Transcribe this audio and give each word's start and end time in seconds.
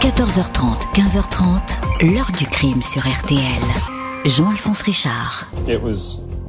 14h30, 0.00 0.94
15h30, 0.94 2.14
l'heure 2.14 2.30
du 2.38 2.46
crime 2.46 2.80
sur 2.82 3.02
RTL. 3.02 3.40
Jean-Alphonse 4.24 4.82
Richard. 4.82 5.48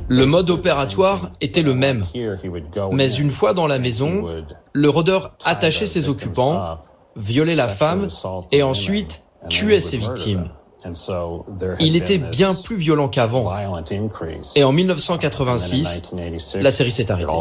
Le 0.08 0.26
mode 0.28 0.52
opératoire 0.52 1.32
était 1.42 1.64
le 1.64 1.74
même. 1.74 2.06
Mais 2.92 3.12
une 3.12 3.32
fois 3.32 3.56
dans 3.56 3.66
la 3.66 3.80
maison, 3.80 4.28
le 4.74 4.90
rôdeur 4.90 5.34
attachait 5.46 5.88
ses 5.88 6.10
occupants, 6.10 6.78
violait 7.16 7.56
la 7.56 7.68
femme 7.68 8.08
et 8.52 8.62
ensuite 8.62 9.24
tuait 9.50 9.80
ses 9.80 9.98
victimes. 9.98 10.50
Il 11.80 11.96
était 11.96 12.20
bien 12.20 12.54
plus 12.54 12.76
violent 12.76 13.08
qu'avant. 13.08 13.52
Et 14.56 14.64
en 14.64 14.72
1986, 14.72 16.12
la 16.62 16.70
série 16.70 16.92
s'est 16.92 17.12
arrêtée. 17.12 17.32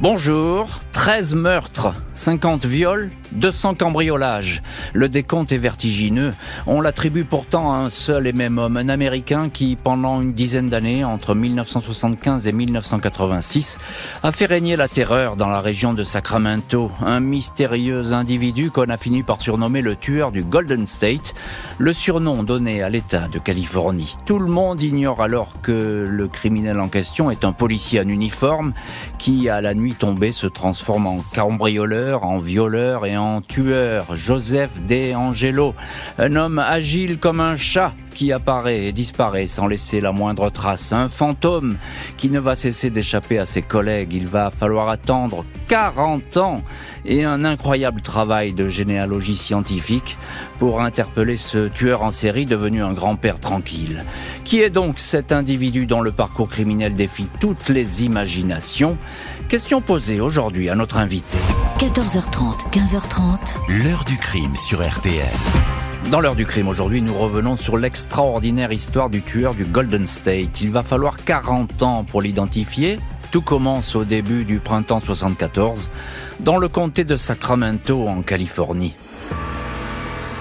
Bonjour, 0.00 0.68
13 0.94 1.34
meurtres, 1.34 1.94
50 2.20 2.66
viols, 2.66 3.10
200 3.32 3.76
cambriolages. 3.76 4.62
Le 4.92 5.08
décompte 5.08 5.52
est 5.52 5.58
vertigineux. 5.58 6.34
On 6.66 6.82
l'attribue 6.82 7.24
pourtant 7.24 7.72
à 7.72 7.76
un 7.76 7.88
seul 7.88 8.26
et 8.26 8.34
même 8.34 8.58
homme, 8.58 8.76
un 8.76 8.90
Américain 8.90 9.48
qui, 9.48 9.74
pendant 9.82 10.20
une 10.20 10.34
dizaine 10.34 10.68
d'années, 10.68 11.02
entre 11.02 11.34
1975 11.34 12.46
et 12.46 12.52
1986, 12.52 13.78
a 14.22 14.32
fait 14.32 14.44
régner 14.44 14.76
la 14.76 14.86
terreur 14.86 15.36
dans 15.36 15.48
la 15.48 15.62
région 15.62 15.94
de 15.94 16.04
Sacramento. 16.04 16.92
Un 17.00 17.20
mystérieux 17.20 18.12
individu 18.12 18.70
qu'on 18.70 18.90
a 18.90 18.98
fini 18.98 19.22
par 19.22 19.40
surnommer 19.40 19.80
le 19.80 19.96
tueur 19.96 20.30
du 20.30 20.42
Golden 20.42 20.86
State, 20.86 21.32
le 21.78 21.94
surnom 21.94 22.42
donné 22.42 22.82
à 22.82 22.90
l'État 22.90 23.28
de 23.28 23.38
Californie. 23.38 24.18
Tout 24.26 24.40
le 24.40 24.50
monde 24.50 24.82
ignore 24.82 25.22
alors 25.22 25.54
que 25.62 26.06
le 26.06 26.28
criminel 26.28 26.80
en 26.80 26.88
question 26.88 27.30
est 27.30 27.46
un 27.46 27.52
policier 27.52 28.00
en 28.00 28.08
uniforme 28.08 28.74
qui, 29.16 29.48
à 29.48 29.62
la 29.62 29.72
nuit 29.72 29.94
tombée, 29.94 30.32
se 30.32 30.46
transforme 30.46 31.06
en 31.06 31.24
cambrioleur, 31.34 32.09
en 32.14 32.38
violeur 32.38 33.06
et 33.06 33.16
en 33.16 33.40
tueur, 33.40 34.14
Joseph 34.14 34.80
De 34.86 35.14
Angelo, 35.14 35.74
un 36.18 36.36
homme 36.36 36.58
agile 36.58 37.18
comme 37.18 37.40
un 37.40 37.56
chat 37.56 37.92
qui 38.14 38.32
apparaît 38.32 38.84
et 38.84 38.92
disparaît 38.92 39.46
sans 39.46 39.66
laisser 39.66 40.00
la 40.00 40.12
moindre 40.12 40.50
trace, 40.50 40.92
un 40.92 41.08
fantôme 41.08 41.76
qui 42.16 42.30
ne 42.30 42.38
va 42.38 42.54
cesser 42.54 42.90
d'échapper 42.90 43.38
à 43.38 43.46
ses 43.46 43.62
collègues. 43.62 44.12
Il 44.12 44.26
va 44.26 44.50
falloir 44.50 44.88
attendre 44.88 45.44
40 45.68 46.36
ans 46.36 46.62
et 47.04 47.24
un 47.24 47.44
incroyable 47.44 48.00
travail 48.00 48.52
de 48.52 48.68
généalogie 48.68 49.36
scientifique 49.36 50.18
pour 50.58 50.80
interpeller 50.80 51.36
ce 51.36 51.68
tueur 51.68 52.02
en 52.02 52.10
série 52.10 52.44
devenu 52.44 52.82
un 52.82 52.92
grand-père 52.92 53.40
tranquille. 53.40 54.04
Qui 54.44 54.60
est 54.60 54.70
donc 54.70 54.98
cet 54.98 55.32
individu 55.32 55.86
dont 55.86 56.00
le 56.00 56.12
parcours 56.12 56.48
criminel 56.48 56.94
défie 56.94 57.28
toutes 57.40 57.68
les 57.68 58.04
imaginations? 58.04 58.98
Question 59.48 59.80
posée 59.80 60.20
aujourd'hui 60.20 60.68
à 60.68 60.74
notre 60.74 60.96
invité. 60.96 61.38
14h30, 61.78 62.70
15h30. 62.72 63.82
L'heure 63.82 64.04
du 64.04 64.16
crime 64.16 64.54
sur 64.54 64.86
RTL. 64.86 65.79
Dans 66.10 66.18
l'heure 66.20 66.34
du 66.34 66.44
crime 66.44 66.66
aujourd'hui, 66.66 67.02
nous 67.02 67.14
revenons 67.14 67.54
sur 67.54 67.76
l'extraordinaire 67.76 68.72
histoire 68.72 69.10
du 69.10 69.22
tueur 69.22 69.54
du 69.54 69.64
Golden 69.64 70.08
State. 70.08 70.60
Il 70.60 70.70
va 70.70 70.82
falloir 70.82 71.16
40 71.24 71.84
ans 71.84 72.02
pour 72.02 72.20
l'identifier. 72.20 72.98
Tout 73.30 73.42
commence 73.42 73.94
au 73.94 74.04
début 74.04 74.44
du 74.44 74.58
printemps 74.58 74.98
74 74.98 75.92
dans 76.40 76.56
le 76.56 76.66
comté 76.66 77.04
de 77.04 77.14
Sacramento 77.14 78.08
en 78.08 78.22
Californie. 78.22 78.96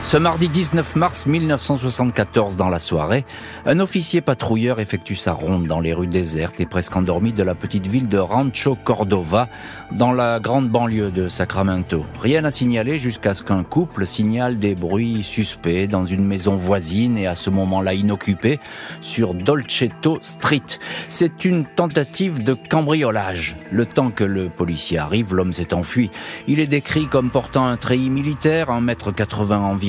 Ce 0.01 0.15
mardi 0.15 0.47
19 0.47 0.95
mars 0.95 1.25
1974, 1.25 2.55
dans 2.55 2.69
la 2.69 2.79
soirée, 2.79 3.25
un 3.65 3.81
officier 3.81 4.21
patrouilleur 4.21 4.79
effectue 4.79 5.15
sa 5.15 5.33
ronde 5.33 5.67
dans 5.67 5.81
les 5.81 5.93
rues 5.93 6.07
désertes 6.07 6.61
et 6.61 6.65
presque 6.65 6.95
endormies 6.95 7.33
de 7.33 7.43
la 7.43 7.53
petite 7.53 7.85
ville 7.85 8.07
de 8.07 8.17
Rancho 8.17 8.75
Cordova, 8.75 9.49
dans 9.91 10.13
la 10.13 10.39
grande 10.39 10.69
banlieue 10.69 11.11
de 11.11 11.27
Sacramento. 11.27 12.05
Rien 12.21 12.45
à 12.45 12.49
signaler 12.49 12.97
jusqu'à 12.97 13.33
ce 13.33 13.43
qu'un 13.43 13.63
couple 13.63 14.07
signale 14.07 14.57
des 14.57 14.73
bruits 14.73 15.21
suspects 15.21 15.87
dans 15.87 16.05
une 16.05 16.25
maison 16.25 16.55
voisine 16.55 17.17
et 17.17 17.27
à 17.27 17.35
ce 17.35 17.49
moment-là 17.49 17.93
inoccupée 17.93 18.59
sur 19.01 19.33
Dolcetto 19.33 20.19
Street. 20.21 20.63
C'est 21.09 21.43
une 21.43 21.65
tentative 21.65 22.43
de 22.43 22.53
cambriolage. 22.53 23.57
Le 23.69 23.85
temps 23.85 24.11
que 24.11 24.23
le 24.23 24.47
policier 24.49 24.97
arrive, 24.97 25.35
l'homme 25.35 25.53
s'est 25.53 25.73
enfui. 25.73 26.09
Il 26.47 26.61
est 26.61 26.67
décrit 26.67 27.07
comme 27.07 27.29
portant 27.29 27.65
un 27.65 27.75
treillis 27.75 28.09
militaire, 28.09 28.69
un 28.69 28.81
mètre 28.81 29.11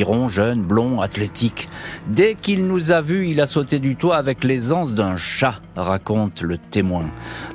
80 0.01 0.11
environ 0.11 0.29
jeune, 0.29 0.63
blond, 0.63 1.01
athlétique. 1.01 1.69
Dès 2.07 2.35
qu'il 2.35 2.67
nous 2.67 2.91
a 2.91 3.03
vus, 3.03 3.29
il 3.29 3.41
a 3.41 3.47
sauté 3.47 3.79
du 3.79 3.97
toit 3.97 4.17
avec 4.17 4.45
l'aisance 4.45 4.95
d'un 4.95 5.17
chat, 5.17 5.61
raconte 5.77 6.43
le 6.43 6.59
témoin. 6.59 7.05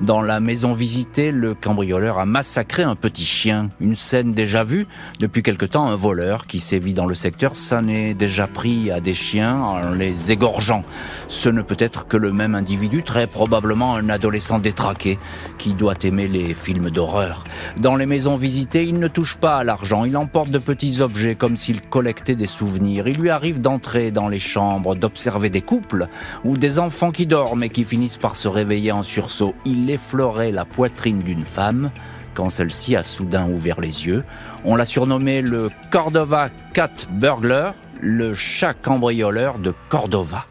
Dans 0.02 0.22
la 0.22 0.40
maison 0.40 0.74
visitée, 0.74 1.32
le 1.32 1.54
cambrioleur 1.54 2.20
a 2.20 2.26
massacré 2.26 2.84
un 2.84 2.96
petit 2.96 3.26
chien. 3.26 3.70
Une 3.80 3.96
scène 3.96 4.32
déjà 4.32 4.64
vue. 4.64 4.88
Depuis 5.20 5.44
quelque 5.44 5.66
temps, 5.66 5.88
un 5.88 5.96
voleur 5.96 6.48
qui 6.48 6.60
sévit 6.60 6.94
dans 6.94 7.06
le 7.06 7.16
secteur 7.16 7.56
s'en 7.56 7.88
est 7.88 8.14
déjà 8.14 8.48
pris 8.48 8.92
à 8.92 9.00
des 9.00 9.14
chiens 9.14 9.58
en 9.58 9.92
les 9.92 10.32
égorgeant. 10.32 10.84
Ce 11.28 11.50
ne 11.50 11.62
peut 11.62 11.78
être 11.80 12.08
que 12.08 12.18
le 12.18 12.32
même 12.32 12.56
individu, 12.56 13.04
très 13.04 13.28
probablement 13.28 13.96
un 13.96 14.10
adolescent 14.10 14.60
détraqué, 14.60 15.20
qui 15.58 15.74
doit 15.74 15.96
aimer 16.04 16.28
les 16.28 16.54
films 16.54 16.90
d'horreur. 16.90 17.44
Dans 17.78 17.96
les 17.96 18.06
maisons 18.06 18.36
visitées, 18.36 18.84
il 18.86 19.00
ne 19.00 19.08
touche 19.08 19.36
pas 19.36 19.58
à 19.58 19.64
l'argent, 19.64 20.06
il 20.06 20.18
emporte 20.18 20.50
de 20.50 20.60
petits 20.60 21.02
objets 21.02 21.36
comme 21.36 21.58
s'il 21.58 21.82
collectait 21.82 22.36
des 22.36 22.48
souvenirs. 22.48 23.08
Il 23.08 23.18
lui 23.18 23.30
arrive 23.30 23.62
d'entrer 23.62 24.12
dans 24.12 24.28
les 24.28 24.40
chambres, 24.40 24.96
d'observer 24.96 25.50
des 25.50 25.62
couples 25.62 26.08
ou 26.44 26.58
des 26.58 26.80
enfants 26.80 27.12
qui 27.12 27.26
dorment 27.26 27.64
et 27.64 27.70
qui 27.70 27.84
finissent 27.84 28.15
par 28.20 28.36
se 28.36 28.48
réveiller 28.48 28.92
en 28.92 29.04
sursaut. 29.04 29.56
Il 29.66 29.90
effleurait 29.90 30.52
la 30.52 30.66
poitrine 30.66 31.20
d'une 31.20 31.46
femme 31.46 31.92
quand 32.34 32.50
celle-ci 32.50 32.96
a 32.96 33.04
soudain 33.04 33.50
ouvert 33.50 33.80
les 33.80 34.06
yeux. 34.06 34.24
On 34.66 34.76
l'a 34.76 34.86
surnommé 34.86 35.42
le 35.42 35.70
Cordova 35.90 36.50
Cat 36.74 36.92
Burglar, 37.10 37.74
le 38.02 38.34
chat 38.34 38.74
cambrioleur 38.74 39.58
de 39.58 39.74
Cordova. 39.90 40.46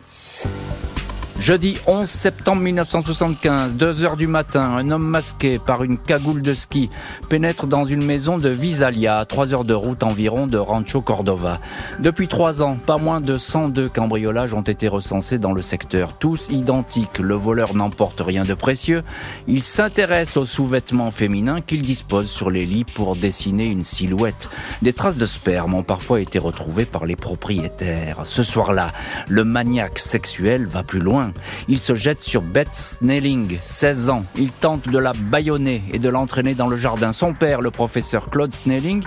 Jeudi 1.44 1.76
11 1.86 2.08
septembre 2.08 2.62
1975, 2.62 3.74
2 3.74 4.04
heures 4.04 4.16
du 4.16 4.26
matin, 4.26 4.62
un 4.62 4.90
homme 4.90 5.06
masqué 5.06 5.58
par 5.58 5.84
une 5.84 5.98
cagoule 5.98 6.40
de 6.40 6.54
ski 6.54 6.88
pénètre 7.28 7.66
dans 7.66 7.84
une 7.84 8.02
maison 8.02 8.38
de 8.38 8.48
Visalia, 8.48 9.18
à 9.18 9.26
3 9.26 9.52
heures 9.52 9.64
de 9.64 9.74
route 9.74 10.04
environ 10.04 10.46
de 10.46 10.56
Rancho 10.56 11.02
Cordova. 11.02 11.60
Depuis 11.98 12.28
3 12.28 12.62
ans, 12.62 12.76
pas 12.76 12.96
moins 12.96 13.20
de 13.20 13.36
102 13.36 13.90
cambriolages 13.90 14.54
ont 14.54 14.62
été 14.62 14.88
recensés 14.88 15.38
dans 15.38 15.52
le 15.52 15.60
secteur, 15.60 16.16
tous 16.16 16.48
identiques. 16.48 17.18
Le 17.18 17.34
voleur 17.34 17.74
n'emporte 17.74 18.22
rien 18.22 18.44
de 18.44 18.54
précieux. 18.54 19.02
Il 19.46 19.62
s'intéresse 19.62 20.38
aux 20.38 20.46
sous-vêtements 20.46 21.10
féminins 21.10 21.60
qu'il 21.60 21.82
dispose 21.82 22.30
sur 22.30 22.50
les 22.50 22.64
lits 22.64 22.84
pour 22.84 23.16
dessiner 23.16 23.66
une 23.66 23.84
silhouette. 23.84 24.48
Des 24.80 24.94
traces 24.94 25.18
de 25.18 25.26
sperme 25.26 25.74
ont 25.74 25.82
parfois 25.82 26.22
été 26.22 26.38
retrouvées 26.38 26.86
par 26.86 27.04
les 27.04 27.16
propriétaires. 27.16 28.20
Ce 28.24 28.42
soir-là, 28.42 28.92
le 29.28 29.44
maniaque 29.44 29.98
sexuel 29.98 30.64
va 30.64 30.82
plus 30.82 31.00
loin. 31.00 31.33
Il 31.68 31.78
se 31.78 31.94
jette 31.94 32.20
sur 32.20 32.42
Beth 32.42 32.74
Snelling, 32.74 33.56
16 33.64 34.10
ans. 34.10 34.24
Il 34.36 34.50
tente 34.50 34.88
de 34.88 34.98
la 34.98 35.12
bâillonner 35.12 35.82
et 35.92 35.98
de 35.98 36.08
l'entraîner 36.08 36.54
dans 36.54 36.68
le 36.68 36.76
jardin. 36.76 37.12
Son 37.12 37.32
père, 37.32 37.60
le 37.60 37.70
professeur 37.70 38.30
Claude 38.30 38.52
Snelling, 38.52 39.02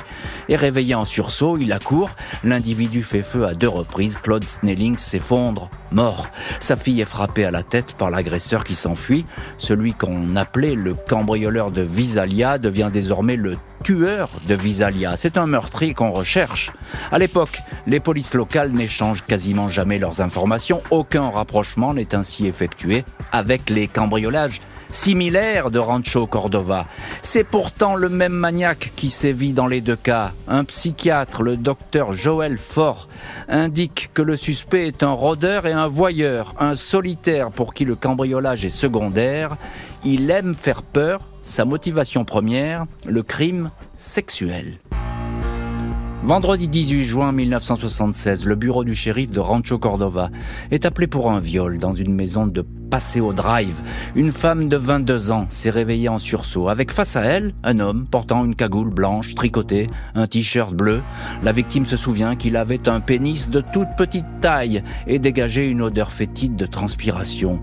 est 0.50 0.56
réveillé 0.56 0.96
en 0.96 1.06
sursaut. 1.06 1.58
Il 1.58 1.72
accourt. 1.72 2.12
L'individu 2.44 3.04
fait 3.04 3.22
feu 3.22 3.46
à 3.46 3.54
deux 3.54 3.68
reprises. 3.68 4.18
Claude 4.22 4.48
Snelling 4.48 4.98
s'effondre, 4.98 5.70
mort. 5.92 6.30
Sa 6.60 6.76
fille 6.76 7.02
est 7.02 7.06
frappée 7.06 7.46
à 7.46 7.52
la 7.52 7.64
tête 7.64 7.94
par 7.96 8.10
l'agresseur 8.10 8.64
qui 8.64 8.76
s'enfuit. 8.76 9.26
Celui 9.58 9.94
qu'on 9.94 10.36
appelait 10.36 10.76
le 10.76 10.94
cambrioleur 10.94 11.72
de 11.72 11.82
Visalia 11.82 12.58
devient 12.58 12.90
désormais 12.92 13.36
le 13.36 13.58
tueur 13.88 14.30
de 14.46 14.54
Visalia. 14.54 15.16
C'est 15.16 15.38
un 15.38 15.48
meurtrier 15.48 15.94
qu'on 15.94 16.12
recherche. 16.12 16.74
À 17.10 17.20
l'époque, 17.20 17.62
les 17.86 18.02
polices 18.02 18.34
locales 18.34 18.74
n'échangent 18.74 19.24
quasiment 19.26 19.70
jamais 19.70 19.98
leurs 19.98 20.20
informations. 20.20 20.82
Aucun 20.92 21.30
rapprochement 21.30 21.94
n'est 21.94 22.14
ainsi 22.14 22.48
effectué 22.48 23.06
avec 23.32 23.70
les 23.70 23.88
cambriolages 23.88 24.60
similaires 24.92 25.72
de 25.72 25.80
Rancho 25.80 26.28
Cordova. 26.28 26.86
C'est 27.22 27.46
pourtant 27.46 27.96
le 27.96 28.10
même 28.10 28.34
maniaque 28.34 28.92
qui 28.98 29.10
sévit 29.10 29.54
dans 29.54 29.68
les 29.68 29.80
deux 29.80 29.96
cas. 29.96 30.34
Un 30.50 30.66
psychiatre, 30.66 31.42
le 31.42 31.56
docteur 31.56 32.12
Joël 32.12 32.58
Fort, 32.58 33.08
indique 33.48 34.10
que 34.14 34.22
le 34.22 34.36
suspect 34.36 34.88
est 34.88 35.02
un 35.02 35.14
rôdeur 35.14 35.66
et 35.66 35.72
un 35.72 35.88
voyeur, 35.88 36.56
un 36.60 36.76
solitaire 36.76 37.52
pour 37.52 37.74
qui 37.74 37.86
le 37.86 37.96
cambriolage 37.96 38.66
est 38.66 38.70
secondaire. 38.70 39.56
Il 40.04 40.30
aime 40.30 40.54
faire 40.54 40.84
peur, 40.84 41.22
sa 41.48 41.64
motivation 41.64 42.26
première, 42.26 42.86
le 43.06 43.24
crime 43.24 43.72
sexuel. 43.96 44.80
Vendredi 46.24 46.68
18 46.68 47.04
juin 47.06 47.32
1976, 47.32 48.46
le 48.46 48.56
bureau 48.56 48.84
du 48.84 48.94
shérif 48.94 49.32
de 49.32 49.40
Rancho 49.40 49.78
Cordova 49.80 50.30
est 50.72 50.84
appelé 50.84 51.08
pour 51.08 51.32
un 51.32 51.40
viol 51.40 51.78
dans 51.78 51.94
une 51.94 52.14
maison 52.14 52.48
de 52.48 52.66
passé 52.90 53.20
au 53.22 53.34
drive. 53.34 53.82
Une 54.16 54.32
femme 54.32 54.70
de 54.70 54.78
22 54.78 55.32
ans 55.32 55.46
s'est 55.50 55.70
réveillée 55.70 56.10
en 56.10 56.20
sursaut, 56.20 56.70
avec 56.70 56.92
face 56.92 57.16
à 57.16 57.24
elle 57.24 57.54
un 57.64 57.80
homme 57.80 58.08
portant 58.10 58.46
une 58.46 58.56
cagoule 58.56 58.90
blanche 58.90 59.36
tricotée, 59.36 59.90
un 60.16 60.28
t-shirt 60.28 60.74
bleu. 60.74 61.02
La 61.44 61.52
victime 61.52 61.86
se 61.86 61.98
souvient 61.98 62.36
qu'il 62.36 62.58
avait 62.58 62.88
un 62.88 63.00
pénis 63.00 63.50
de 63.50 63.62
toute 63.62 63.90
petite 63.98 64.26
taille 64.42 64.84
et 65.08 65.20
dégageait 65.20 65.70
une 65.70 65.82
odeur 65.82 66.12
fétide 66.12 66.56
de 66.56 66.66
transpiration. 66.66 67.62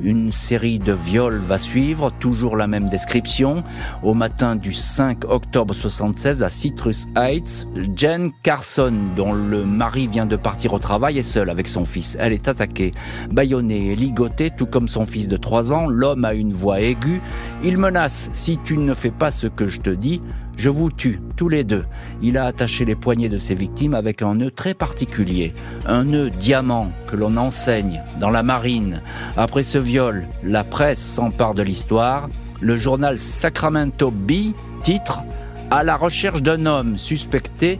Une 0.00 0.32
série 0.32 0.78
de 0.78 0.92
viols 0.92 1.38
va 1.38 1.58
suivre, 1.58 2.10
toujours 2.20 2.56
la 2.56 2.66
même 2.66 2.88
description. 2.88 3.64
Au 4.02 4.14
matin 4.14 4.56
du 4.56 4.72
5 4.72 5.24
octobre 5.28 5.74
76 5.74 6.42
à 6.42 6.48
Citrus 6.48 7.06
Heights, 7.16 7.66
Jen 7.96 8.30
Carson, 8.42 8.92
dont 9.16 9.32
le 9.32 9.64
mari 9.64 10.06
vient 10.06 10.26
de 10.26 10.36
partir 10.36 10.72
au 10.72 10.78
travail, 10.78 11.18
est 11.18 11.22
seule 11.22 11.50
avec 11.50 11.68
son 11.68 11.84
fils. 11.84 12.16
Elle 12.20 12.32
est 12.32 12.48
attaquée, 12.48 12.92
bâillonnée 13.30 13.92
et 13.92 13.96
ligotée, 13.96 14.50
tout 14.50 14.65
comme 14.66 14.88
son 14.88 15.06
fils 15.06 15.28
de 15.28 15.36
3 15.36 15.72
ans. 15.72 15.86
L'homme 15.86 16.24
a 16.24 16.34
une 16.34 16.52
voix 16.52 16.80
aiguë. 16.80 17.20
Il 17.64 17.78
menace, 17.78 18.28
si 18.32 18.58
tu 18.58 18.76
ne 18.76 18.94
fais 18.94 19.10
pas 19.10 19.30
ce 19.30 19.46
que 19.46 19.66
je 19.66 19.80
te 19.80 19.90
dis, 19.90 20.20
je 20.56 20.70
vous 20.70 20.90
tue, 20.90 21.20
tous 21.36 21.48
les 21.48 21.64
deux. 21.64 21.84
Il 22.22 22.38
a 22.38 22.46
attaché 22.46 22.84
les 22.84 22.94
poignets 22.94 23.28
de 23.28 23.38
ses 23.38 23.54
victimes 23.54 23.94
avec 23.94 24.22
un 24.22 24.36
nœud 24.36 24.50
très 24.50 24.74
particulier, 24.74 25.54
un 25.86 26.04
nœud 26.04 26.30
diamant 26.30 26.90
que 27.06 27.16
l'on 27.16 27.36
enseigne 27.36 28.02
dans 28.20 28.30
la 28.30 28.42
marine. 28.42 29.02
Après 29.36 29.62
ce 29.62 29.78
viol, 29.78 30.26
la 30.42 30.64
presse 30.64 31.00
s'empare 31.00 31.54
de 31.54 31.62
l'histoire. 31.62 32.28
Le 32.60 32.76
journal 32.76 33.18
Sacramento 33.18 34.10
Bee 34.10 34.54
titre 34.82 35.22
À 35.70 35.84
la 35.84 35.96
recherche 35.96 36.42
d'un 36.42 36.64
homme 36.64 36.96
suspecté 36.96 37.78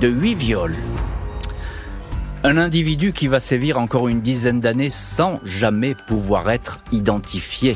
de 0.00 0.08
huit 0.08 0.34
viols. 0.34 0.74
Un 2.46 2.58
individu 2.58 3.12
qui 3.12 3.26
va 3.26 3.40
sévir 3.40 3.76
encore 3.76 4.06
une 4.06 4.20
dizaine 4.20 4.60
d'années 4.60 4.90
sans 4.90 5.40
jamais 5.42 5.96
pouvoir 5.96 6.48
être 6.48 6.78
identifié. 6.92 7.74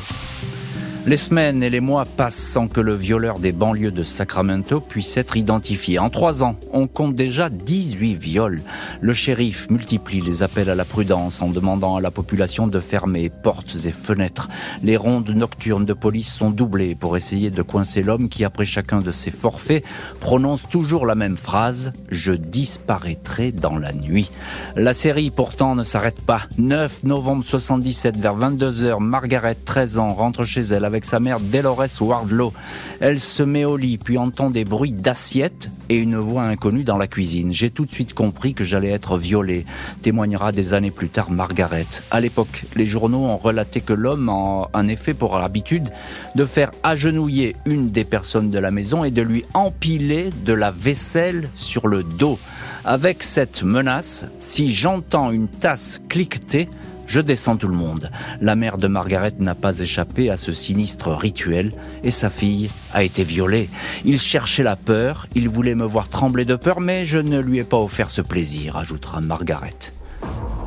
Les 1.10 1.16
semaines 1.16 1.64
et 1.64 1.70
les 1.70 1.80
mois 1.80 2.04
passent 2.04 2.36
sans 2.36 2.68
que 2.68 2.80
le 2.80 2.94
violeur 2.94 3.40
des 3.40 3.50
banlieues 3.50 3.90
de 3.90 4.04
Sacramento 4.04 4.78
puisse 4.78 5.16
être 5.16 5.36
identifié. 5.36 5.98
En 5.98 6.08
trois 6.08 6.44
ans, 6.44 6.54
on 6.72 6.86
compte 6.86 7.16
déjà 7.16 7.50
18 7.50 8.14
viols. 8.14 8.62
Le 9.00 9.12
shérif 9.12 9.68
multiplie 9.70 10.20
les 10.20 10.44
appels 10.44 10.70
à 10.70 10.76
la 10.76 10.84
prudence 10.84 11.42
en 11.42 11.48
demandant 11.48 11.96
à 11.96 12.00
la 12.00 12.12
population 12.12 12.68
de 12.68 12.78
fermer 12.78 13.28
portes 13.28 13.74
et 13.86 13.90
fenêtres. 13.90 14.48
Les 14.84 14.96
rondes 14.96 15.30
nocturnes 15.30 15.84
de 15.84 15.94
police 15.94 16.32
sont 16.32 16.50
doublées 16.50 16.94
pour 16.94 17.16
essayer 17.16 17.50
de 17.50 17.62
coincer 17.62 18.04
l'homme 18.04 18.28
qui, 18.28 18.44
après 18.44 18.64
chacun 18.64 19.00
de 19.00 19.10
ses 19.10 19.32
forfaits, 19.32 19.82
prononce 20.20 20.62
toujours 20.68 21.06
la 21.06 21.16
même 21.16 21.36
phrase 21.36 21.92
«Je 22.12 22.34
disparaîtrai 22.34 23.50
dans 23.50 23.78
la 23.78 23.92
nuit». 23.92 24.30
La 24.76 24.94
série 24.94 25.32
pourtant 25.32 25.74
ne 25.74 25.82
s'arrête 25.82 26.20
pas. 26.20 26.42
9 26.56 27.02
novembre 27.02 27.44
77 27.44 28.16
vers 28.16 28.38
22h, 28.38 29.00
Margaret, 29.00 29.56
13 29.56 29.98
ans, 29.98 30.10
rentre 30.10 30.44
chez 30.44 30.60
elle 30.60 30.84
avec 30.84 30.99
sa 31.04 31.20
mère 31.20 31.40
Delores 31.40 32.00
Wardlow. 32.00 32.52
Elle 33.00 33.20
se 33.20 33.42
met 33.42 33.64
au 33.64 33.76
lit, 33.76 33.98
puis 33.98 34.18
entend 34.18 34.50
des 34.50 34.64
bruits 34.64 34.92
d'assiettes 34.92 35.70
et 35.88 35.96
une 35.96 36.16
voix 36.16 36.42
inconnue 36.42 36.84
dans 36.84 36.98
la 36.98 37.06
cuisine. 37.06 37.52
J'ai 37.52 37.70
tout 37.70 37.84
de 37.84 37.92
suite 37.92 38.14
compris 38.14 38.54
que 38.54 38.64
j'allais 38.64 38.90
être 38.90 39.16
violée, 39.16 39.66
témoignera 40.02 40.52
des 40.52 40.74
années 40.74 40.90
plus 40.90 41.08
tard 41.08 41.30
Margaret. 41.30 41.86
À 42.10 42.20
l'époque, 42.20 42.64
les 42.76 42.86
journaux 42.86 43.24
ont 43.26 43.36
relaté 43.36 43.80
que 43.80 43.92
l'homme 43.92 44.28
a 44.28 44.68
en 44.72 44.88
effet 44.88 45.14
pour 45.14 45.38
l'habitude 45.38 45.90
de 46.34 46.44
faire 46.44 46.70
agenouiller 46.82 47.56
une 47.64 47.90
des 47.90 48.04
personnes 48.04 48.50
de 48.50 48.58
la 48.58 48.70
maison 48.70 49.04
et 49.04 49.10
de 49.10 49.22
lui 49.22 49.44
empiler 49.54 50.30
de 50.44 50.52
la 50.52 50.70
vaisselle 50.70 51.48
sur 51.54 51.88
le 51.88 52.02
dos. 52.02 52.38
Avec 52.84 53.22
cette 53.22 53.62
menace, 53.62 54.26
si 54.38 54.72
j'entends 54.72 55.30
une 55.30 55.48
tasse 55.48 56.00
cliqueter, 56.08 56.68
je 57.10 57.20
descends 57.20 57.56
tout 57.56 57.66
le 57.66 57.74
monde. 57.74 58.08
La 58.40 58.54
mère 58.54 58.78
de 58.78 58.86
Margaret 58.86 59.34
n'a 59.40 59.56
pas 59.56 59.80
échappé 59.80 60.30
à 60.30 60.36
ce 60.36 60.52
sinistre 60.52 61.10
rituel 61.10 61.72
et 62.04 62.12
sa 62.12 62.30
fille 62.30 62.70
a 62.94 63.02
été 63.02 63.24
violée. 63.24 63.68
Il 64.04 64.18
cherchait 64.18 64.62
la 64.62 64.76
peur, 64.76 65.26
il 65.34 65.48
voulait 65.48 65.74
me 65.74 65.84
voir 65.84 66.08
trembler 66.08 66.44
de 66.44 66.54
peur, 66.54 66.78
mais 66.78 67.04
je 67.04 67.18
ne 67.18 67.40
lui 67.40 67.58
ai 67.58 67.64
pas 67.64 67.78
offert 67.78 68.10
ce 68.10 68.20
plaisir, 68.20 68.76
ajoutera 68.76 69.20
Margaret. 69.20 69.74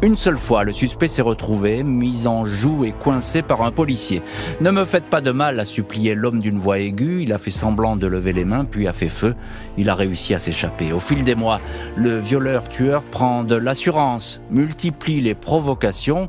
Une 0.03 0.17
seule 0.17 0.37
fois, 0.37 0.65
le 0.65 0.73
suspect 0.73 1.07
s'est 1.07 1.21
retrouvé, 1.21 1.81
mis 1.81 2.27
en 2.27 2.43
joue 2.43 2.83
et 2.83 2.91
coincé 2.91 3.41
par 3.41 3.61
un 3.61 3.71
policier. 3.71 4.21
Ne 4.59 4.69
me 4.69 4.83
faites 4.83 5.05
pas 5.05 5.21
de 5.21 5.31
mal, 5.31 5.61
a 5.61 5.63
supplié 5.63 6.13
l'homme 6.13 6.41
d'une 6.41 6.59
voix 6.59 6.79
aiguë. 6.79 7.21
Il 7.23 7.31
a 7.31 7.37
fait 7.37 7.51
semblant 7.51 7.95
de 7.95 8.05
lever 8.05 8.33
les 8.33 8.43
mains, 8.43 8.65
puis 8.65 8.85
a 8.85 8.91
fait 8.91 9.07
feu. 9.07 9.33
Il 9.77 9.89
a 9.89 9.95
réussi 9.95 10.33
à 10.33 10.39
s'échapper. 10.39 10.91
Au 10.91 10.99
fil 10.99 11.23
des 11.23 11.35
mois, 11.35 11.61
le 11.95 12.19
violeur-tueur 12.19 13.01
prend 13.01 13.45
de 13.45 13.55
l'assurance, 13.55 14.41
multiplie 14.51 15.21
les 15.21 15.35
provocations, 15.35 16.27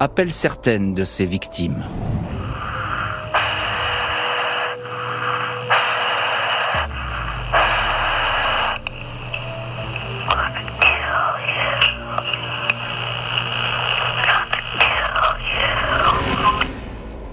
appelle 0.00 0.32
certaines 0.32 0.92
de 0.92 1.04
ses 1.04 1.24
victimes. 1.24 1.84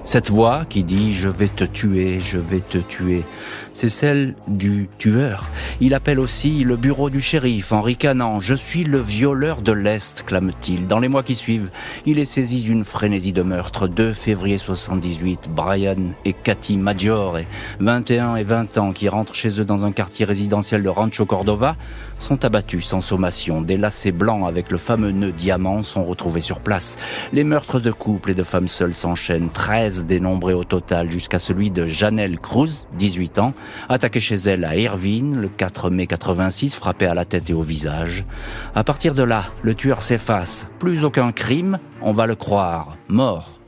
Cette 0.10 0.32
voix 0.32 0.66
qui 0.68 0.84
dit⁇ 0.84 1.12
Je 1.14 1.30
vais 1.30 1.50
te 1.50 1.64
tuer, 1.64 2.20
je 2.20 2.40
vais 2.40 2.62
te 2.62 2.80
tuer⁇ 2.80 3.20
c'est 3.80 3.88
celle 3.88 4.36
du 4.48 4.90
tueur. 4.98 5.48
Il 5.80 5.94
appelle 5.94 6.20
aussi 6.20 6.66
le 6.66 6.76
bureau 6.76 7.10
du 7.10 7.22
shérif 7.22 7.72
en 7.72 7.82
ricanant⁇ 7.82 8.40
Je 8.42 8.54
suis 8.54 8.84
le 8.84 8.98
violeur 8.98 9.62
de 9.62 9.72
l'Est⁇ 9.72 10.20
clame-t-il. 10.26 10.86
Dans 10.86 11.00
les 11.00 11.08
mois 11.08 11.24
qui 11.24 11.34
suivent, 11.34 11.70
il 12.06 12.20
est 12.20 12.26
saisi 12.26 12.62
d'une 12.62 12.84
frénésie 12.84 13.32
de 13.32 13.42
meurtre. 13.42 13.88
2 13.88 14.12
février 14.12 14.58
78, 14.58 15.48
Brian 15.56 16.12
et 16.26 16.34
Cathy 16.34 16.76
Maggiore, 16.78 17.38
21 17.80 18.36
et 18.36 18.44
20 18.44 18.78
ans, 18.80 18.92
qui 18.92 19.08
rentrent 19.08 19.34
chez 19.34 19.62
eux 19.62 19.66
dans 19.66 19.86
un 19.86 19.94
quartier 19.94 20.26
résidentiel 20.26 20.84
de 20.84 20.90
Rancho 20.90 21.26
Cordova, 21.26 21.78
sont 22.18 22.44
abattus 22.44 22.86
sans 22.86 23.00
sommation. 23.00 23.62
Des 23.62 23.78
lacets 23.78 24.12
blancs 24.12 24.46
avec 24.46 24.72
le 24.72 24.78
fameux 24.78 25.12
nœud 25.12 25.32
diamant 25.32 25.84
sont 25.84 26.04
retrouvés 26.04 26.42
sur 26.42 26.60
place. 26.60 26.98
Les 27.32 27.46
meurtres 27.46 27.80
de 27.80 27.92
couples 27.92 28.32
et 28.32 28.36
de 28.36 28.44
femmes 28.44 28.68
seules 28.68 28.94
s'enchaînent, 28.94 29.50
13 29.50 29.99
dénombrés 30.06 30.54
au 30.54 30.64
total, 30.64 31.12
jusqu'à 31.12 31.40
celui 31.40 31.72
de 31.72 31.88
Janelle 31.88 32.40
Cruz, 32.40 32.88
18 32.98 33.40
ans, 33.40 33.54
attaquée 33.88 34.20
chez 34.20 34.36
elle 34.36 34.66
à 34.66 34.76
Irvine 34.76 35.40
le 35.40 35.48
4 35.48 35.90
mai 35.90 36.08
86, 36.08 36.76
frappée 36.76 37.08
à 37.08 37.14
la 37.14 37.26
tête 37.26 37.50
et 37.50 37.54
au 37.54 37.62
visage. 37.62 38.26
À 38.76 38.84
partir 38.84 39.16
de 39.16 39.24
là, 39.24 39.46
le 39.62 39.76
tueur 39.76 40.02
s'efface. 40.02 40.68
Plus 40.80 41.04
aucun 41.04 41.32
crime, 41.32 41.80
on 42.02 42.12
va 42.12 42.26
le 42.26 42.36
croire, 42.36 42.98
mort. 43.08 43.59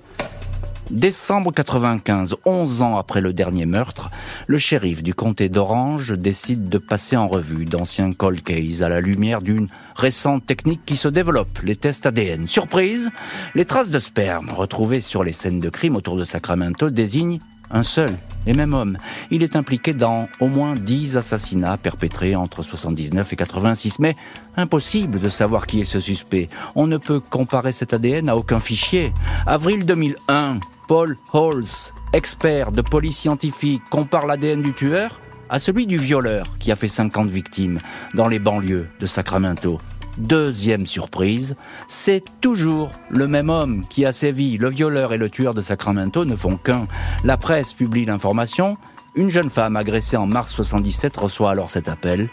Décembre 0.91 1.53
95, 1.53 2.35
11 2.43 2.81
ans 2.81 2.97
après 2.97 3.21
le 3.21 3.31
dernier 3.31 3.65
meurtre, 3.65 4.11
le 4.47 4.57
shérif 4.57 5.01
du 5.03 5.13
comté 5.13 5.47
d'Orange 5.47 6.11
décide 6.11 6.67
de 6.67 6.77
passer 6.77 7.15
en 7.15 7.29
revue 7.29 7.63
d'anciens 7.63 8.11
cold 8.11 8.43
cases 8.43 8.81
à 8.81 8.89
la 8.89 8.99
lumière 8.99 9.41
d'une 9.41 9.69
récente 9.95 10.45
technique 10.45 10.81
qui 10.85 10.97
se 10.97 11.07
développe, 11.07 11.59
les 11.63 11.77
tests 11.77 12.05
ADN. 12.05 12.45
Surprise, 12.45 13.09
les 13.55 13.63
traces 13.63 13.89
de 13.89 13.99
sperme 13.99 14.49
retrouvées 14.49 14.99
sur 14.99 15.23
les 15.23 15.31
scènes 15.31 15.61
de 15.61 15.69
crime 15.69 15.95
autour 15.95 16.17
de 16.17 16.25
Sacramento 16.25 16.89
désignent 16.89 17.39
un 17.71 17.83
seul 17.83 18.11
et 18.45 18.53
même 18.53 18.73
homme. 18.73 18.97
Il 19.29 19.43
est 19.43 19.55
impliqué 19.55 19.93
dans 19.93 20.27
au 20.39 20.47
moins 20.47 20.75
10 20.75 21.17
assassinats 21.17 21.77
perpétrés 21.77 22.35
entre 22.35 22.63
79 22.63 23.33
et 23.33 23.35
86. 23.35 23.99
Mais 23.99 24.15
impossible 24.57 25.19
de 25.19 25.29
savoir 25.29 25.67
qui 25.67 25.81
est 25.81 25.85
ce 25.85 25.99
suspect. 25.99 26.49
On 26.75 26.87
ne 26.87 26.97
peut 26.97 27.19
comparer 27.19 27.71
cet 27.71 27.93
ADN 27.93 28.29
à 28.29 28.35
aucun 28.35 28.59
fichier. 28.59 29.13
Avril 29.45 29.85
2001, 29.85 30.59
Paul 30.87 31.17
Halls, 31.33 31.93
expert 32.13 32.71
de 32.71 32.81
police 32.81 33.17
scientifique, 33.17 33.83
compare 33.89 34.25
l'ADN 34.25 34.61
du 34.61 34.73
tueur 34.73 35.19
à 35.49 35.59
celui 35.59 35.85
du 35.85 35.97
violeur 35.97 36.45
qui 36.59 36.71
a 36.71 36.75
fait 36.75 36.87
50 36.87 37.29
victimes 37.29 37.79
dans 38.13 38.27
les 38.27 38.39
banlieues 38.39 38.87
de 38.99 39.05
Sacramento. 39.05 39.79
Deuxième 40.17 40.85
surprise, 40.85 41.55
c'est 41.87 42.23
toujours 42.41 42.91
le 43.09 43.27
même 43.27 43.49
homme 43.49 43.85
qui 43.89 44.05
a 44.05 44.11
sévi. 44.11 44.57
Le 44.57 44.69
violeur 44.69 45.13
et 45.13 45.17
le 45.17 45.29
tueur 45.29 45.53
de 45.53 45.61
Sacramento 45.61 46.25
ne 46.25 46.35
font 46.35 46.57
qu'un. 46.57 46.87
La 47.23 47.37
presse 47.37 47.73
publie 47.73 48.05
l'information. 48.05 48.77
Une 49.15 49.29
jeune 49.29 49.49
femme 49.49 49.75
agressée 49.75 50.17
en 50.17 50.27
mars 50.27 50.51
77 50.51 51.15
reçoit 51.17 51.51
alors 51.51 51.71
cet 51.71 51.89
appel. 51.89 52.29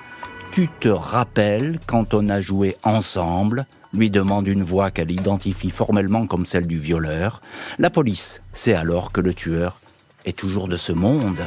Tu 0.53 0.69
te 0.81 0.89
rappelles 0.89 1.79
quand 1.87 2.15
on 2.15 2.29
a 2.29 2.41
joué 2.41 2.77
ensemble? 2.83 3.67
Lui 3.95 4.11
demande 4.11 4.49
une 4.49 4.63
voix 4.63 4.91
qu'elle 4.91 5.11
identifie 5.11 5.71
formellement 5.71 6.27
comme 6.27 6.47
celle 6.47 6.67
du 6.67 6.79
violeur. 6.79 7.41
La 7.79 7.91
police 7.91 8.41
sait 8.53 8.75
alors 8.75 9.13
que 9.13 9.21
le 9.21 9.35
tueur 9.35 9.81
est 10.25 10.37
toujours 10.37 10.69
de 10.69 10.77
ce 10.77 10.93
monde. 10.93 11.41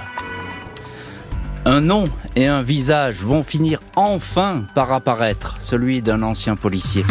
Un 1.63 1.81
nom 1.81 2.05
et 2.35 2.47
un 2.47 2.63
visage 2.63 3.23
vont 3.23 3.43
finir 3.43 3.81
enfin 3.95 4.63
par 4.73 4.91
apparaître, 4.91 5.57
celui 5.59 6.01
d'un 6.01 6.23
ancien 6.23 6.55
policier. 6.55 7.05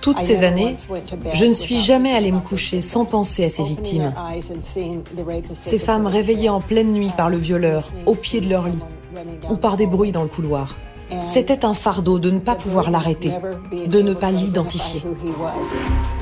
Toutes 0.00 0.18
ces 0.18 0.42
années, 0.42 0.74
je 1.34 1.44
ne 1.44 1.52
suis 1.52 1.80
jamais 1.80 2.12
allée 2.12 2.32
me 2.32 2.40
coucher 2.40 2.80
sans 2.80 3.04
penser 3.04 3.44
à 3.44 3.48
ces 3.48 3.62
victimes. 3.62 4.12
Ces 5.54 5.78
femmes 5.78 6.06
réveillées 6.06 6.48
en 6.48 6.60
pleine 6.60 6.92
nuit 6.92 7.12
par 7.16 7.30
le 7.30 7.36
violeur, 7.36 7.92
au 8.06 8.16
pied 8.16 8.40
de 8.40 8.48
leur 8.48 8.66
lit, 8.66 8.84
ou 9.48 9.56
par 9.56 9.76
des 9.76 9.86
bruits 9.86 10.12
dans 10.12 10.22
le 10.22 10.28
couloir. 10.28 10.74
C'était 11.26 11.64
un 11.64 11.74
fardeau 11.74 12.18
de 12.18 12.30
ne 12.30 12.38
pas 12.38 12.54
pouvoir 12.54 12.90
l'arrêter, 12.90 13.32
de 13.72 14.00
ne 14.00 14.14
pas 14.14 14.30
l'identifier. 14.30 15.02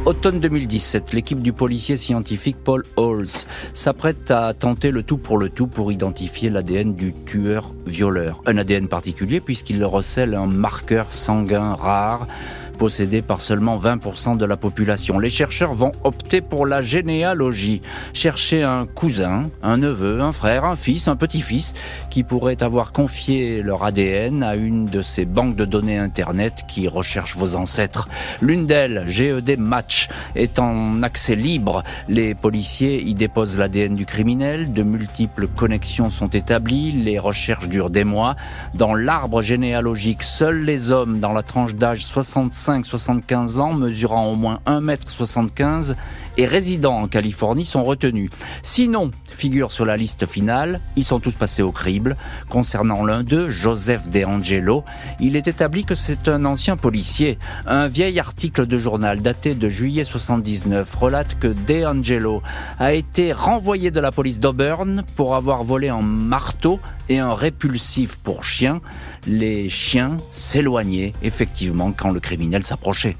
Automne 0.05 0.39
2017, 0.39 1.13
l'équipe 1.13 1.41
du 1.41 1.53
policier 1.53 1.97
scientifique 1.97 2.57
Paul 2.63 2.85
Halls 2.97 3.47
s'apprête 3.73 4.31
à 4.31 4.55
tenter 4.55 4.91
le 4.93 5.03
tout 5.03 5.19
pour 5.19 5.39
le 5.39 5.49
tout 5.49 5.67
pour 5.67 5.91
identifier 5.91 6.51
l'ADN 6.51 6.95
du 6.95 7.13
tueur-violeur. 7.13 8.43
Un 8.47 8.59
ADN 8.59 8.87
particulier 8.87 9.41
puisqu'il 9.41 9.85
recèle 9.85 10.35
un 10.35 10.47
marqueur 10.47 11.13
sanguin 11.13 11.75
rare 11.75 12.29
possédé 12.77 13.23
par 13.23 13.41
seulement 13.41 13.79
20% 13.79 14.37
de 14.37 14.45
la 14.45 14.57
population. 14.57 15.19
Les 15.19 15.31
chercheurs 15.31 15.73
vont 15.73 15.93
opter 16.05 16.41
pour 16.41 16.67
la 16.67 16.83
généalogie, 16.83 17.83
chercher 18.13 18.63
un 18.63 18.87
cousin, 18.87 19.51
un 19.63 19.79
neveu, 19.79 20.21
un 20.21 20.33
frère, 20.33 20.65
un 20.65 20.77
fils, 20.77 21.09
un 21.09 21.17
petit-fils 21.17 21.73
qui 22.11 22.23
pourrait 22.23 22.63
avoir 22.63 22.93
confié 22.93 23.63
leur 23.63 23.83
ADN 23.83 24.43
à 24.43 24.57
une 24.57 24.87
de 24.87 25.03
ces 25.03 25.25
banques 25.25 25.57
de 25.57 25.65
données 25.65 25.99
Internet 25.99 26.65
qui 26.69 26.89
recherchent 26.89 27.37
vos 27.37 27.57
ancêtres. 27.57 28.09
L'une 28.41 28.67
d'elles, 28.67 29.05
GED 29.09 29.59
Match, 29.59 30.09
est 30.35 30.59
en 30.59 31.03
accès 31.03 31.37
libre. 31.37 31.83
Les 32.09 32.35
policiers 32.35 33.03
y 33.03 33.15
déposent 33.15 33.57
l'ADN 33.57 33.95
du 33.95 34.05
criminel, 34.05 34.73
de 34.73 34.83
multiples 34.83 35.49
connexions 35.49 36.11
sont 36.11 36.29
établies, 36.29 36.93
les 36.93 37.19
recherches 37.19 37.69
durent 37.69 37.91
des 37.91 38.05
mois. 38.05 38.37
Dans 38.75 38.95
l'arbre 38.95 39.41
généalogique, 39.41 40.23
seuls 40.23 40.63
les 40.63 40.91
hommes 40.91 41.21
dans 41.21 41.33
la 41.33 41.43
tranche 41.43 41.75
d'âge 41.75 42.05
65 42.05 42.66
75 42.85 43.61
ans, 43.61 43.73
mesurant 43.73 44.27
au 44.27 44.35
moins 44.35 44.61
1m75 44.67 45.95
et 46.37 46.47
résidant 46.47 47.01
en 47.01 47.09
Californie 47.09 47.65
sont 47.65 47.85
retenus. 47.85 48.31
Sinon, 48.63 49.11
figure 49.31 49.73
sur 49.73 49.85
la 49.85 49.97
liste 49.97 50.27
finale, 50.27 50.81
ils 50.97 51.05
sont 51.05 51.21
tous 51.21 51.35
passés 51.35 51.63
au 51.63 51.73
crible. 51.73 52.17
Concernant 52.49 53.05
l'un 53.05 53.23
d'eux, 53.23 53.51
Joseph 53.51 54.09
De 54.09 54.25
Angelo, 54.25 54.85
il 55.21 55.37
est 55.37 55.49
établi 55.49 55.85
que 55.85 55.95
c'est 55.95 56.29
un 56.29 56.45
ancien 56.45 56.77
policier. 56.77 57.39
Un 57.67 57.89
vieil 57.89 58.19
article 58.19 58.67
de 58.67 58.79
journal 58.79 59.21
daté 59.21 59.55
de 59.55 59.69
juillet 59.69 60.05
79 60.05 60.95
relate 60.95 61.39
que 61.39 61.49
De 61.49 61.85
Angelo 61.85 62.43
a 62.79 62.93
été 62.93 63.33
renvoyé 63.33 63.91
de 63.91 64.01
la 64.01 64.13
police 64.13 64.41
d'Auburn 64.41 65.03
pour 65.15 65.35
avoir 65.35 65.65
volé 65.65 65.89
un 65.89 66.03
marteau 66.03 66.81
et 67.09 67.19
un 67.19 67.35
répulsif 67.35 68.17
pour 68.17 68.45
chien. 68.45 68.81
Les 69.27 69.69
chiens 69.69 70.17
s'éloignaient 70.31 71.13
effectivement 71.23 71.93
quand 71.93 72.11
le 72.11 72.21
criminel 72.21 72.63
s'approchait. 72.63 73.17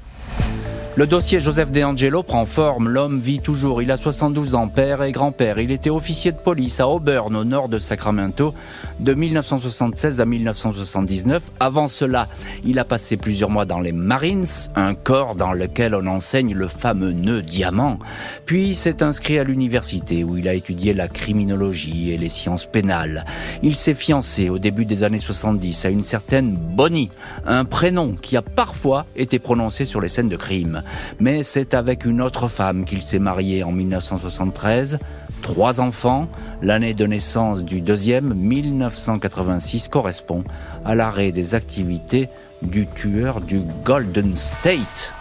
Le 0.97 1.05
dossier 1.05 1.39
Joseph 1.39 1.71
De 1.71 1.83
Angelo 1.83 2.23
prend 2.23 2.43
forme. 2.45 2.89
L'homme 2.89 3.19
vit 3.19 3.39
toujours. 3.39 3.83
Il 3.83 3.91
a 3.91 3.97
72 3.97 4.55
ans, 4.55 4.67
père 4.67 5.03
et 5.03 5.11
grand-père. 5.11 5.59
Il 5.59 5.69
était 5.69 5.91
officier 5.91 6.31
de 6.31 6.37
police 6.37 6.79
à 6.79 6.87
Auburn, 6.87 7.35
au 7.35 7.43
nord 7.43 7.69
de 7.69 7.77
Sacramento, 7.77 8.55
de 8.99 9.13
1976 9.13 10.19
à 10.21 10.25
1979. 10.25 11.51
Avant 11.59 11.87
cela, 11.87 12.27
il 12.65 12.79
a 12.79 12.83
passé 12.83 13.15
plusieurs 13.15 13.51
mois 13.51 13.65
dans 13.65 13.79
les 13.79 13.91
Marines, 13.91 14.47
un 14.75 14.95
corps 14.95 15.35
dans 15.35 15.53
lequel 15.53 15.93
on 15.93 16.07
enseigne 16.07 16.55
le 16.55 16.67
fameux 16.67 17.11
nœud 17.11 17.43
diamant. 17.43 17.99
Puis 18.47 18.73
s'est 18.73 19.03
inscrit 19.03 19.37
à 19.37 19.43
l'université 19.43 20.23
où 20.23 20.35
il 20.35 20.47
a 20.47 20.55
étudié 20.55 20.95
la 20.95 21.07
criminologie 21.07 22.09
et 22.09 22.17
les 22.17 22.29
sciences 22.29 22.65
pénales. 22.65 23.23
Il 23.61 23.75
s'est 23.75 23.93
fiancé 23.93 24.49
au 24.49 24.57
début 24.57 24.85
des 24.85 25.03
années 25.03 25.19
70 25.19 25.85
à 25.85 25.89
une 25.89 26.01
certaine 26.01 26.57
Bonnie, 26.57 27.11
un 27.45 27.65
prénom 27.65 28.15
qui 28.19 28.35
a 28.35 28.41
parfois 28.41 29.05
été 29.15 29.37
prononcé 29.37 29.85
sur 29.85 30.01
les 30.01 30.09
scènes 30.09 30.29
de 30.29 30.37
crime 30.37 30.81
mais 31.19 31.43
c'est 31.43 31.73
avec 31.73 32.05
une 32.05 32.21
autre 32.21 32.47
femme 32.47 32.85
qu'il 32.85 33.01
s'est 33.01 33.19
marié 33.19 33.63
en 33.63 33.71
1973. 33.71 34.99
Trois 35.41 35.81
enfants, 35.81 36.27
l'année 36.61 36.93
de 36.93 37.05
naissance 37.05 37.63
du 37.63 37.81
deuxième, 37.81 38.33
1986, 38.33 39.87
correspond 39.87 40.43
à 40.83 40.95
l'arrêt 40.95 41.31
des 41.31 41.55
activités 41.55 42.29
du 42.61 42.87
tueur 42.87 43.41
du 43.41 43.61
Golden 43.83 44.35
State. 44.35 45.13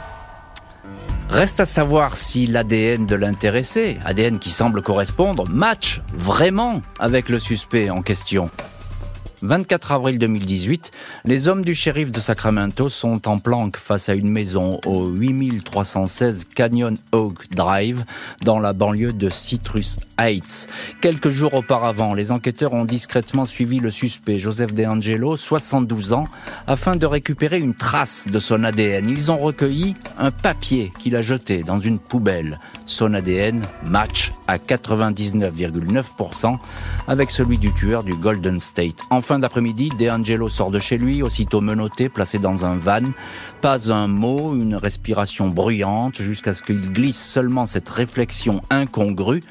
Reste 1.28 1.61
à 1.61 1.64
savoir 1.64 2.16
si 2.16 2.46
l'ADN 2.46 3.04
de 3.04 3.16
l'intéressé, 3.16 3.99
ADN 4.04 4.38
qui 4.38 4.50
semble 4.50 4.80
correspondre, 4.80 5.49
match 5.49 6.00
vraiment 6.14 6.82
avec 7.00 7.28
le 7.28 7.38
suspect 7.38 7.90
en 7.90 8.00
question. 8.00 8.49
24 9.46 9.92
avril 9.92 10.18
2018, 10.18 10.90
les 11.24 11.46
hommes 11.46 11.64
du 11.64 11.72
shérif 11.72 12.10
de 12.10 12.18
Sacramento 12.18 12.88
sont 12.88 13.28
en 13.28 13.38
planque 13.38 13.76
face 13.76 14.08
à 14.08 14.14
une 14.14 14.28
maison 14.28 14.80
au 14.84 15.06
8316 15.06 16.46
Canyon 16.52 16.96
Oak 17.12 17.48
Drive 17.52 18.04
dans 18.42 18.58
la 18.58 18.72
banlieue 18.72 19.12
de 19.12 19.30
Citrus 19.30 20.00
Heights. 20.18 20.68
Quelques 21.00 21.28
jours 21.28 21.54
auparavant, 21.54 22.12
les 22.12 22.32
enquêteurs 22.32 22.74
ont 22.74 22.84
discrètement 22.84 23.46
suivi 23.46 23.78
le 23.78 23.92
suspect 23.92 24.38
Joseph 24.38 24.74
DeAngelo, 24.74 25.36
72 25.36 26.12
ans, 26.12 26.26
afin 26.66 26.96
de 26.96 27.06
récupérer 27.06 27.60
une 27.60 27.74
trace 27.74 28.26
de 28.26 28.40
son 28.40 28.64
ADN. 28.64 29.08
Ils 29.08 29.30
ont 29.30 29.38
recueilli 29.38 29.94
un 30.18 30.32
papier 30.32 30.92
qu'il 30.98 31.14
a 31.14 31.22
jeté 31.22 31.62
dans 31.62 31.78
une 31.78 32.00
poubelle. 32.00 32.58
Son 32.84 33.14
ADN 33.14 33.62
match 33.84 34.32
à 34.48 34.58
99,9% 34.58 36.56
avec 37.06 37.30
celui 37.30 37.58
du 37.58 37.72
tueur 37.72 38.02
du 38.02 38.14
Golden 38.14 38.58
State 38.58 38.96
fin 39.37 39.40
d'après-midi, 39.40 39.90
De 39.99 40.09
Angelo 40.09 40.49
sort 40.49 40.71
de 40.71 40.78
chez 40.78 40.97
lui, 40.97 41.23
aussitôt 41.23 41.61
menotté, 41.61 42.09
placé 42.09 42.38
dans 42.38 42.64
un 42.64 42.76
van. 42.76 43.02
Pas 43.61 43.93
un 43.93 44.07
mot, 44.07 44.55
une 44.55 44.76
respiration 44.76 45.49
bruyante, 45.49 46.23
jusqu'à 46.23 46.55
ce 46.55 46.62
qu'il 46.62 46.90
glisse 46.90 47.23
seulement 47.23 47.66
cette 47.66 47.88
réflexion 47.90 48.62
incongrue. 48.71 49.45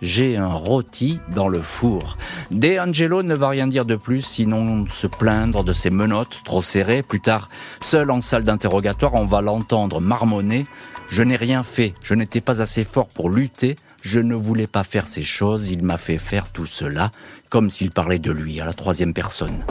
J'ai 0.00 0.38
un 0.38 0.54
rôti 0.54 1.20
dans 1.34 1.48
le 1.48 1.60
four. 1.60 2.16
De 2.50 2.78
Angelo 2.78 3.22
ne 3.22 3.34
va 3.34 3.50
rien 3.50 3.66
dire 3.66 3.84
de 3.84 3.96
plus, 3.96 4.22
sinon 4.22 4.86
se 4.88 5.06
plaindre 5.06 5.64
de 5.64 5.74
ses 5.74 5.90
menottes 5.90 6.40
trop 6.44 6.62
serrées. 6.62 7.02
Plus 7.02 7.20
tard, 7.20 7.50
seul 7.80 8.10
en 8.10 8.22
salle 8.22 8.44
d'interrogatoire, 8.44 9.12
on 9.14 9.26
va 9.26 9.42
l'entendre 9.42 10.00
marmonner. 10.00 10.66
Je 11.08 11.22
n'ai 11.22 11.36
rien 11.36 11.62
fait, 11.62 11.92
je 12.02 12.14
n'étais 12.14 12.40
pas 12.40 12.62
assez 12.62 12.84
fort 12.84 13.08
pour 13.08 13.28
lutter, 13.28 13.76
je 14.06 14.20
ne 14.20 14.36
voulais 14.36 14.68
pas 14.68 14.84
faire 14.84 15.08
ces 15.08 15.22
choses, 15.22 15.68
il 15.68 15.82
m'a 15.82 15.98
fait 15.98 16.18
faire 16.18 16.46
tout 16.52 16.66
cela, 16.66 17.10
comme 17.50 17.70
s'il 17.70 17.90
parlait 17.90 18.20
de 18.20 18.30
lui 18.30 18.60
à 18.60 18.64
la 18.64 18.72
troisième 18.72 19.12
personne. 19.12 19.64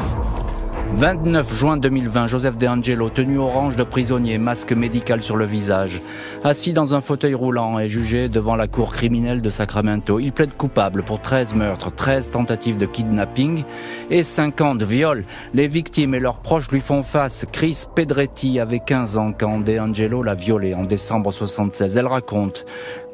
29 0.94 1.54
juin 1.54 1.78
2020, 1.78 2.28
Joseph 2.28 2.58
De 2.58 2.68
Angelo, 2.68 3.10
tenu 3.10 3.38
orange 3.38 3.76
de 3.76 3.84
prisonnier, 3.84 4.38
masque 4.38 4.72
médical 4.72 5.22
sur 5.22 5.36
le 5.36 5.46
visage, 5.46 6.02
assis 6.44 6.74
dans 6.74 6.94
un 6.94 7.02
fauteuil 7.02 7.34
roulant 7.34 7.80
et 7.80 7.88
jugé 7.88 8.30
devant 8.30 8.56
la 8.56 8.68
cour 8.68 8.92
criminelle 8.92 9.42
de 9.42 9.50
Sacramento. 9.50 10.20
Il 10.20 10.32
plaide 10.32 10.56
coupable 10.56 11.04
pour 11.04 11.22
13 11.22 11.54
meurtres, 11.54 11.94
13 11.94 12.32
tentatives 12.32 12.78
de 12.78 12.86
kidnapping 12.86 13.64
et 14.10 14.24
50 14.24 14.84
viols. 14.84 15.26
Les 15.54 15.68
victimes 15.68 16.14
et 16.14 16.20
leurs 16.20 16.40
proches 16.40 16.72
lui 16.72 16.82
font 16.82 17.04
face. 17.04 17.46
Chris 17.52 17.84
Pedretti 17.94 18.60
avait 18.60 18.80
15 18.80 19.18
ans 19.18 19.34
quand 19.38 19.60
De 19.60 19.78
Angelo 19.80 20.24
l'a 20.24 20.34
violée 20.34 20.76
en 20.76 20.84
décembre 20.84 21.32
76. 21.32 21.98
Elle 21.98 22.08
raconte 22.08 22.66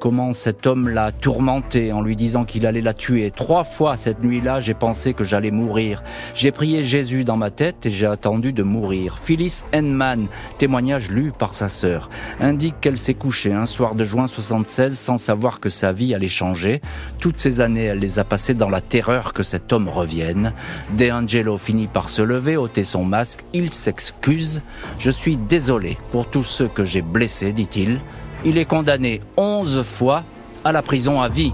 comment 0.01 0.33
cet 0.33 0.65
homme 0.65 0.89
l'a 0.89 1.11
tourmenté 1.11 1.93
en 1.93 2.01
lui 2.01 2.15
disant 2.15 2.43
qu'il 2.43 2.65
allait 2.65 2.81
la 2.81 2.95
tuer. 2.95 3.29
Trois 3.29 3.63
fois 3.63 3.97
cette 3.97 4.23
nuit-là, 4.23 4.59
j'ai 4.59 4.73
pensé 4.73 5.13
que 5.13 5.23
j'allais 5.23 5.51
mourir. 5.51 6.03
J'ai 6.33 6.51
prié 6.51 6.83
Jésus 6.83 7.23
dans 7.23 7.37
ma 7.37 7.51
tête 7.51 7.85
et 7.85 7.91
j'ai 7.91 8.07
attendu 8.07 8.51
de 8.51 8.63
mourir. 8.63 9.19
Phyllis 9.19 9.61
Henman, 9.73 10.25
témoignage 10.57 11.11
lu 11.11 11.31
par 11.31 11.53
sa 11.53 11.69
sœur, 11.69 12.09
indique 12.39 12.81
qu'elle 12.81 12.97
s'est 12.97 13.13
couchée 13.13 13.53
un 13.53 13.67
soir 13.67 13.93
de 13.93 14.03
juin 14.03 14.25
76 14.25 14.97
sans 14.97 15.17
savoir 15.17 15.59
que 15.59 15.69
sa 15.69 15.93
vie 15.93 16.15
allait 16.15 16.27
changer. 16.27 16.81
Toutes 17.19 17.39
ces 17.39 17.61
années, 17.61 17.85
elle 17.85 17.99
les 17.99 18.17
a 18.17 18.23
passées 18.23 18.55
dans 18.55 18.69
la 18.69 18.81
terreur 18.81 19.33
que 19.33 19.43
cet 19.43 19.71
homme 19.71 19.87
revienne. 19.87 20.53
De 20.97 21.11
Angelo 21.11 21.59
finit 21.59 21.87
par 21.87 22.09
se 22.09 22.23
lever, 22.23 22.57
ôter 22.57 22.85
son 22.85 23.05
masque. 23.05 23.45
Il 23.53 23.69
s'excuse. 23.69 24.63
Je 24.97 25.11
suis 25.11 25.37
désolé 25.37 25.99
pour 26.11 26.27
tous 26.27 26.43
ceux 26.43 26.67
que 26.67 26.83
j'ai 26.83 27.03
blessés, 27.03 27.53
dit-il. 27.53 27.99
Il 28.43 28.57
est 28.57 28.65
condamné 28.65 29.21
11 29.37 29.83
fois 29.83 30.23
à 30.63 30.71
la 30.71 30.81
prison 30.81 31.21
à 31.21 31.29
vie. 31.29 31.53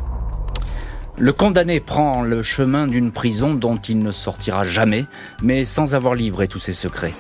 Le 1.18 1.34
condamné 1.34 1.82
prend 1.82 2.22
le 2.22 2.44
chemin 2.44 2.88
d'une 2.88 3.12
prison 3.12 3.54
dont 3.54 3.76
il 3.76 4.00
ne 4.00 4.12
sortira 4.12 4.66
jamais, 4.66 5.06
mais 5.42 5.66
sans 5.66 5.96
avoir 5.96 6.14
livré 6.14 6.48
tous 6.48 6.60
ses 6.60 6.74
secrets. 6.74 7.14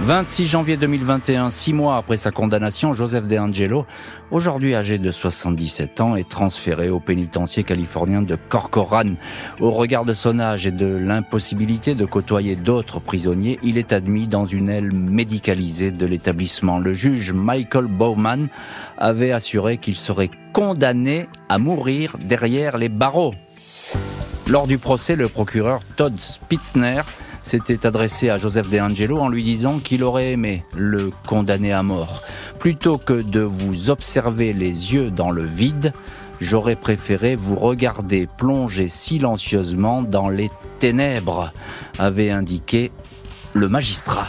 26 0.00 0.46
janvier 0.46 0.76
2021, 0.76 1.50
six 1.50 1.72
mois 1.72 1.96
après 1.96 2.16
sa 2.16 2.30
condamnation, 2.30 2.92
Joseph 2.92 3.26
De 3.26 3.38
Angelo, 3.38 3.86
aujourd'hui 4.30 4.74
âgé 4.74 4.98
de 4.98 5.10
77 5.10 6.00
ans, 6.00 6.16
est 6.16 6.28
transféré 6.28 6.90
au 6.90 7.00
pénitencier 7.00 7.62
californien 7.62 8.20
de 8.20 8.36
Corcoran. 8.36 9.14
Au 9.60 9.70
regard 9.70 10.04
de 10.04 10.12
son 10.12 10.40
âge 10.40 10.66
et 10.66 10.72
de 10.72 10.84
l'impossibilité 10.84 11.94
de 11.94 12.04
côtoyer 12.04 12.54
d'autres 12.54 13.00
prisonniers, 13.00 13.58
il 13.62 13.78
est 13.78 13.92
admis 13.92 14.26
dans 14.26 14.46
une 14.46 14.68
aile 14.68 14.92
médicalisée 14.92 15.90
de 15.90 16.06
l'établissement. 16.06 16.78
Le 16.78 16.92
juge 16.92 17.32
Michael 17.32 17.86
Bowman 17.86 18.48
avait 18.98 19.32
assuré 19.32 19.78
qu'il 19.78 19.96
serait 19.96 20.30
condamné 20.52 21.28
à 21.48 21.58
mourir 21.58 22.18
derrière 22.20 22.76
les 22.76 22.90
barreaux. 22.90 23.34
Lors 24.46 24.66
du 24.66 24.76
procès, 24.76 25.16
le 25.16 25.28
procureur 25.28 25.80
Todd 25.96 26.18
Spitzner 26.18 27.00
s'était 27.44 27.86
adressé 27.86 28.30
à 28.30 28.38
Joseph 28.38 28.68
De 28.68 28.80
Angelo 28.80 29.20
en 29.20 29.28
lui 29.28 29.44
disant 29.44 29.78
qu'il 29.78 30.02
aurait 30.02 30.32
aimé 30.32 30.64
le 30.74 31.10
condamner 31.28 31.72
à 31.72 31.84
mort. 31.84 32.22
Plutôt 32.58 32.98
que 32.98 33.22
de 33.22 33.40
vous 33.40 33.90
observer 33.90 34.52
les 34.52 34.94
yeux 34.94 35.10
dans 35.10 35.30
le 35.30 35.44
vide, 35.44 35.92
j'aurais 36.40 36.74
préféré 36.74 37.36
vous 37.36 37.54
regarder 37.54 38.26
plonger 38.26 38.88
silencieusement 38.88 40.02
dans 40.02 40.28
les 40.28 40.50
ténèbres, 40.78 41.52
avait 41.98 42.30
indiqué 42.30 42.90
le 43.52 43.68
magistrat. 43.68 44.26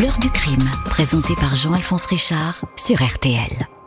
L'heure 0.00 0.18
du 0.18 0.30
crime, 0.30 0.68
présenté 0.86 1.34
par 1.40 1.54
Jean-Alphonse 1.54 2.06
Richard 2.06 2.64
sur 2.76 3.02
RTL. 3.02 3.77